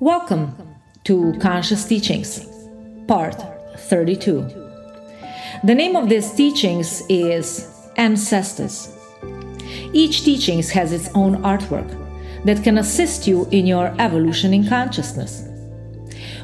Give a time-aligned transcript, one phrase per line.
[0.00, 0.54] Welcome
[1.04, 2.46] to Conscious Teachings,
[3.08, 3.42] Part
[3.78, 4.46] 32.
[5.64, 8.94] The name of these teachings is Ancestors.
[9.94, 11.88] Each teaching has its own artwork
[12.44, 15.48] that can assist you in your evolution in consciousness.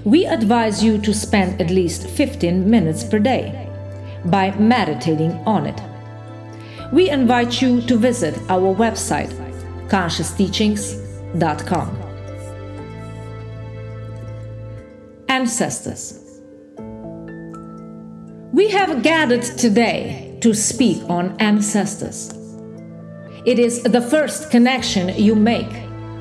[0.03, 3.69] We advise you to spend at least 15 minutes per day
[4.25, 5.79] by meditating on it.
[6.91, 9.35] We invite you to visit our website,
[9.89, 12.12] consciousteachings.com.
[15.33, 16.21] ancestors.
[18.53, 22.35] We have gathered today to speak on ancestors.
[23.47, 25.73] It is the first connection you make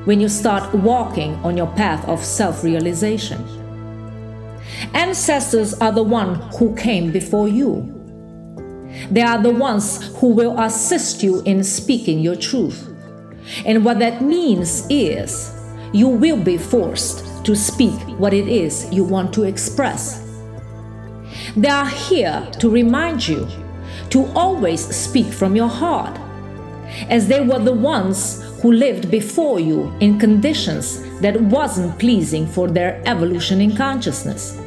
[0.06, 3.38] when you start walking on your path of self realization.
[4.94, 7.70] Ancestors are the ones who came before you.
[9.10, 12.88] They are the ones who will assist you in speaking your truth.
[13.66, 15.54] And what that means is
[15.92, 20.22] you will be forced to speak what it is you want to express.
[21.56, 23.48] They are here to remind you
[24.10, 26.18] to always speak from your heart,
[27.08, 32.68] as they were the ones who lived before you in conditions that wasn't pleasing for
[32.68, 34.58] their evolution in consciousness.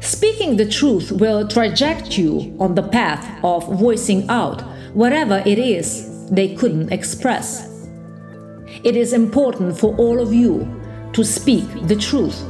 [0.00, 4.62] Speaking the truth will traject you on the path of voicing out
[4.94, 7.77] whatever it is they couldn't express.
[8.84, 10.66] It is important for all of you
[11.12, 12.40] to speak the truth.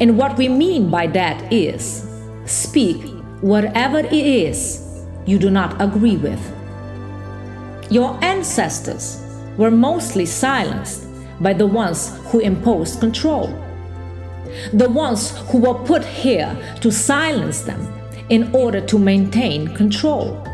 [0.00, 2.06] And what we mean by that is
[2.44, 3.02] speak
[3.40, 6.40] whatever it is you do not agree with.
[7.90, 9.22] Your ancestors
[9.56, 11.06] were mostly silenced
[11.40, 13.48] by the ones who imposed control.
[14.74, 17.80] The ones who were put here to silence them
[18.28, 20.46] in order to maintain control.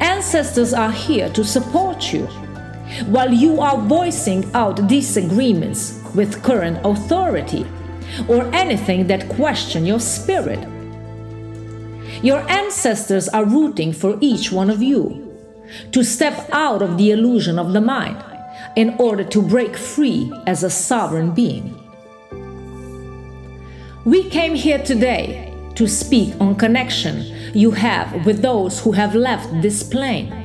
[0.00, 2.28] Ancestors are here to support you
[3.06, 7.66] while you are voicing out disagreements with current authority
[8.28, 10.60] or anything that question your spirit.
[12.22, 15.26] Your ancestors are rooting for each one of you
[15.92, 18.22] to step out of the illusion of the mind
[18.76, 21.76] in order to break free as a sovereign being.
[24.04, 27.22] We came here today to speak on connection
[27.54, 30.39] you have with those who have left this plane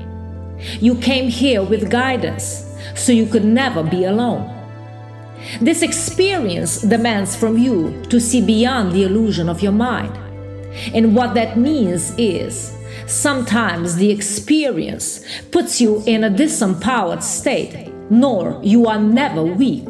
[0.80, 4.52] you came here with guidance, so you could never be alone.
[5.62, 10.16] This experience demands from you to see beyond the illusion of your mind.
[10.94, 12.74] And what that means is
[13.06, 19.88] sometimes the experience puts you in a disempowered state, nor you are never weak.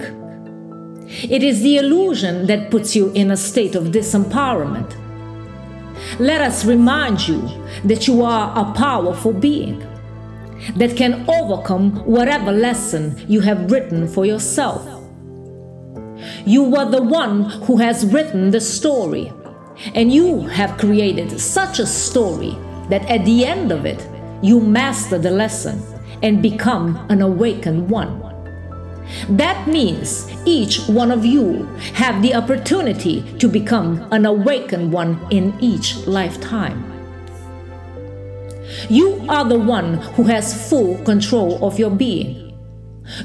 [1.07, 4.95] It is the illusion that puts you in a state of disempowerment.
[6.19, 7.41] Let us remind you
[7.85, 9.85] that you are a powerful being
[10.75, 14.83] that can overcome whatever lesson you have written for yourself.
[16.45, 19.31] You were the one who has written the story,
[19.93, 22.57] and you have created such a story
[22.89, 24.07] that at the end of it,
[24.41, 25.81] you master the lesson
[26.23, 28.21] and become an awakened one.
[29.29, 35.53] That means each one of you have the opportunity to become an awakened one in
[35.59, 36.94] each lifetime.
[38.89, 42.45] You are the one who has full control of your being.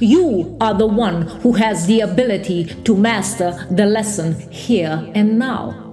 [0.00, 5.86] You are the one who has the ability to master the lesson here and now.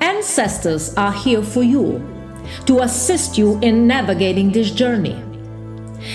[0.00, 2.02] Ancestors are here for you
[2.66, 5.22] to assist you in navigating this journey.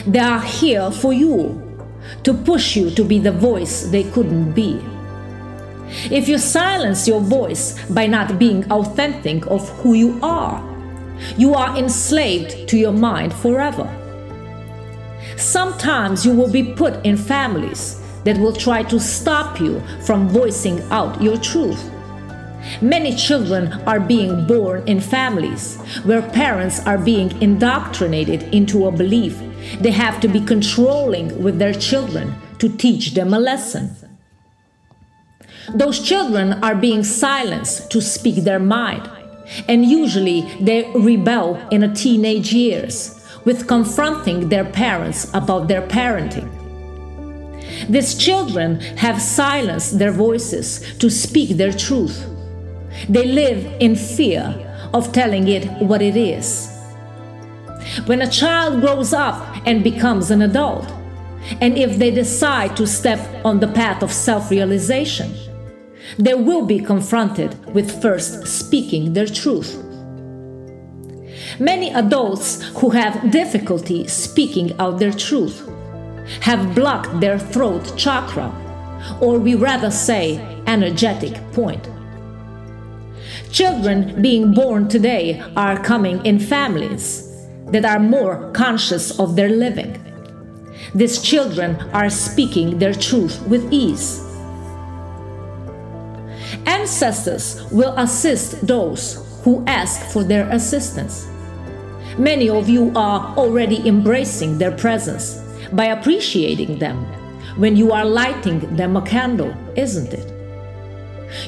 [0.05, 1.65] They are here for you
[2.23, 4.79] to push you to be the voice they couldn't be.
[6.11, 10.68] If you silence your voice by not being authentic of who you are,
[11.37, 13.87] you are enslaved to your mind forever.
[15.37, 20.81] Sometimes you will be put in families that will try to stop you from voicing
[20.91, 21.91] out your truth.
[22.81, 29.41] Many children are being born in families where parents are being indoctrinated into a belief
[29.79, 33.95] they have to be controlling with their children to teach them a lesson.
[35.73, 39.09] Those children are being silenced to speak their mind
[39.67, 43.15] and usually they rebel in a teenage years
[43.45, 46.49] with confronting their parents about their parenting.
[47.87, 52.25] These children have silenced their voices to speak their truth.
[53.07, 56.75] They live in fear of telling it what it is.
[58.05, 60.91] When a child grows up and becomes an adult,
[61.61, 65.33] and if they decide to step on the path of self realization,
[66.17, 69.83] they will be confronted with first speaking their truth.
[71.59, 75.67] Many adults who have difficulty speaking out their truth
[76.41, 78.53] have blocked their throat chakra,
[79.19, 81.89] or we rather say energetic point.
[83.51, 87.25] Children being born today are coming in families
[87.67, 89.97] that are more conscious of their living.
[90.93, 94.28] These children are speaking their truth with ease.
[96.65, 101.27] Ancestors will assist those who ask for their assistance.
[102.17, 105.41] Many of you are already embracing their presence
[105.71, 107.05] by appreciating them
[107.55, 110.33] when you are lighting them a candle, isn't it?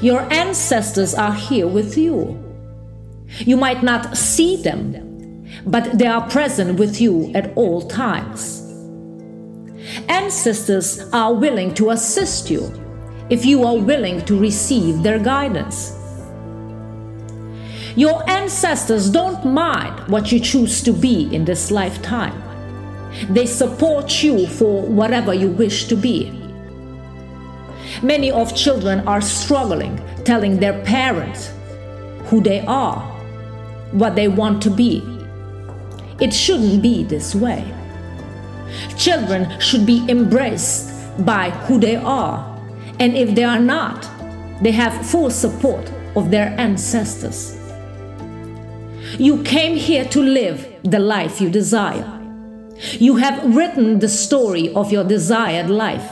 [0.02, 2.38] Your ancestors are here with you.
[3.40, 8.60] You might not see them, but they are present with you at all times.
[10.08, 12.62] Ancestors are willing to assist you
[13.32, 15.98] if you are willing to receive their guidance.
[17.96, 22.36] Your ancestors don't mind what you choose to be in this lifetime.
[23.30, 26.38] They support you for whatever you wish to be.
[28.04, 31.52] Many of children are struggling telling their parents
[32.26, 33.00] who they are,
[33.92, 35.04] what they want to be.
[36.20, 37.64] It shouldn't be this way.
[38.98, 40.92] Children should be embraced
[41.26, 42.51] by who they are,
[43.02, 44.08] and if they are not,
[44.62, 47.58] they have full support of their ancestors.
[49.18, 52.20] You came here to live the life you desire.
[53.00, 56.08] You have written the story of your desired life.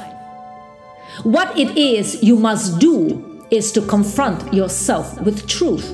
[1.22, 5.94] What it is you must do is to confront yourself with truth.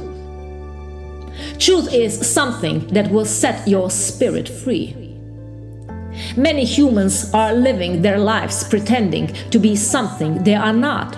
[1.60, 5.05] Truth is something that will set your spirit free.
[6.38, 11.18] Many humans are living their lives pretending to be something they are not.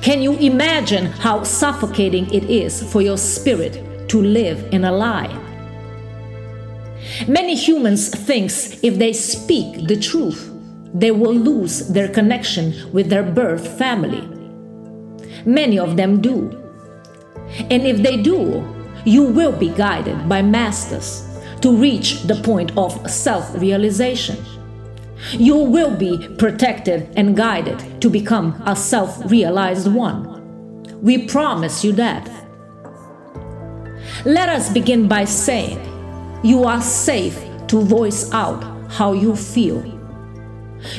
[0.00, 5.32] Can you imagine how suffocating it is for your spirit to live in a lie.
[7.26, 8.50] Many humans think
[8.84, 10.52] if they speak the truth,
[10.92, 14.28] they will lose their connection with their birth family.
[15.46, 16.50] Many of them do.
[17.70, 18.62] And if they do,
[19.06, 21.31] you will be guided by masters
[21.62, 24.36] to reach the point of self realization.
[25.32, 30.28] You will be protected and guided to become a self realized one.
[31.00, 32.28] We promise you that.
[34.24, 35.80] Let us begin by saying,
[36.44, 37.38] You are safe
[37.68, 39.82] to voice out how you feel.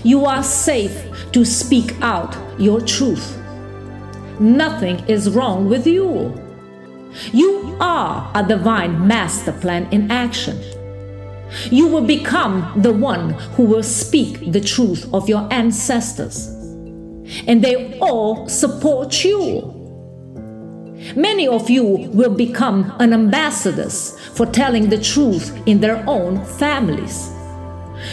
[0.03, 3.37] You are safe to speak out your truth.
[4.39, 6.42] Nothing is wrong with you.
[7.31, 10.59] You are a divine master plan in action.
[11.69, 16.47] You will become the one who will speak the truth of your ancestors.
[17.47, 19.69] And they all support you.
[21.15, 27.29] Many of you will become an ambassadors for telling the truth in their own families.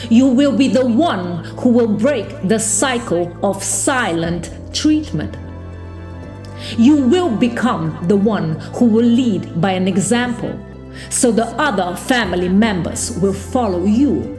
[0.08, 5.36] You will be the one who will break the cycle of silent treatment.
[6.76, 10.58] You will become the one who will lead by an example,
[11.08, 14.36] so the other family members will follow you.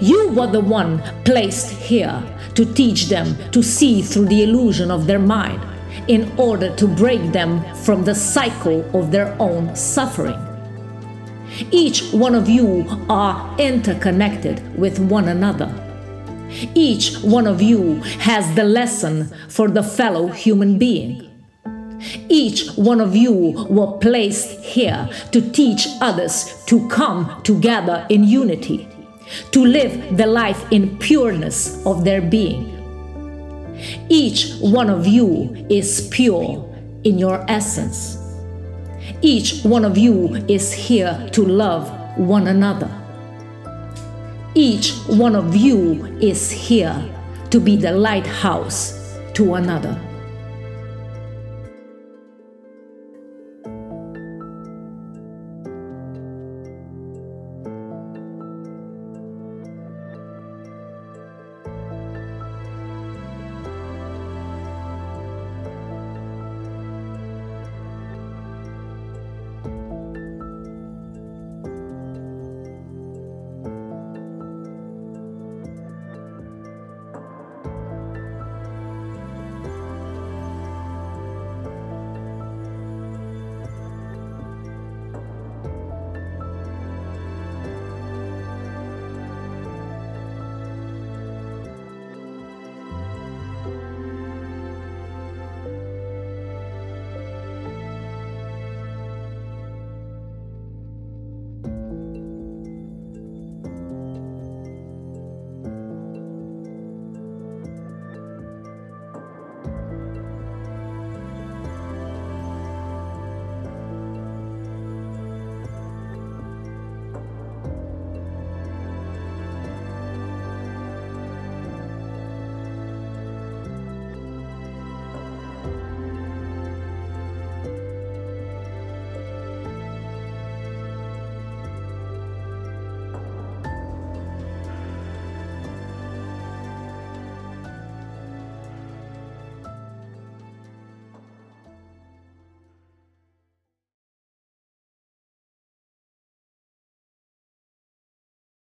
[0.00, 2.22] You were the one placed here
[2.54, 5.60] to teach them to see through the illusion of their mind
[6.08, 10.38] in order to break them from the cycle of their own suffering.
[11.70, 15.83] Each one of you are interconnected with one another.
[16.74, 21.30] Each one of you has the lesson for the fellow human being.
[22.28, 28.88] Each one of you were placed here to teach others to come together in unity,
[29.52, 32.70] to live the life in pureness of their being.
[34.08, 36.70] Each one of you is pure
[37.04, 38.18] in your essence.
[39.22, 43.03] Each one of you is here to love one another.
[44.56, 46.94] Each one of you is here
[47.50, 49.98] to be the lighthouse to another.